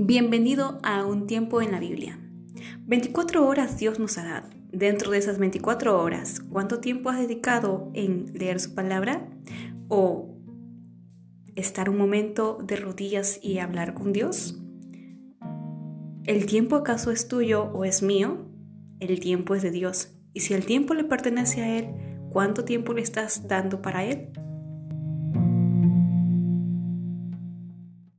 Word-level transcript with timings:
Bienvenido 0.00 0.78
a 0.84 1.04
un 1.04 1.26
tiempo 1.26 1.60
en 1.60 1.72
la 1.72 1.80
Biblia. 1.80 2.20
24 2.86 3.44
horas 3.44 3.78
Dios 3.78 3.98
nos 3.98 4.16
ha 4.16 4.24
dado. 4.24 4.48
Dentro 4.70 5.10
de 5.10 5.18
esas 5.18 5.40
24 5.40 6.00
horas, 6.00 6.38
¿cuánto 6.38 6.78
tiempo 6.78 7.10
has 7.10 7.18
dedicado 7.18 7.90
en 7.94 8.26
leer 8.32 8.60
su 8.60 8.76
palabra? 8.76 9.28
¿O 9.88 10.38
estar 11.56 11.90
un 11.90 11.98
momento 11.98 12.58
de 12.62 12.76
rodillas 12.76 13.40
y 13.42 13.58
hablar 13.58 13.94
con 13.94 14.12
Dios? 14.12 14.62
¿El 16.26 16.46
tiempo 16.46 16.76
acaso 16.76 17.10
es 17.10 17.26
tuyo 17.26 17.64
o 17.64 17.84
es 17.84 18.00
mío? 18.00 18.46
El 19.00 19.18
tiempo 19.18 19.56
es 19.56 19.62
de 19.62 19.72
Dios. 19.72 20.12
Y 20.32 20.40
si 20.40 20.54
el 20.54 20.64
tiempo 20.64 20.94
le 20.94 21.02
pertenece 21.02 21.62
a 21.62 21.76
Él, 21.76 21.88
¿cuánto 22.30 22.64
tiempo 22.64 22.92
le 22.92 23.02
estás 23.02 23.48
dando 23.48 23.82
para 23.82 24.04
Él? 24.04 24.28